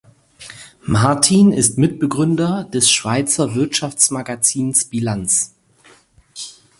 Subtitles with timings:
[0.87, 5.53] Martin ist Mitbegründer des Schweizer Wirtschaftsmagazins Bilanz.